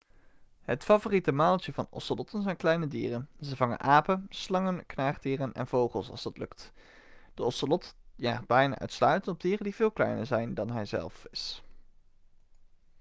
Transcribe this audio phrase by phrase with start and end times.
[0.61, 6.09] het favoriete maaltje van ocelotten zijn kleine dieren ze vangen apen slangen knaagdieren en vogels
[6.09, 6.71] als dat lukt
[7.33, 11.63] de ocelot jaagt bijna uitsluitend op dieren die veel kleiner zijn dan hij zelf is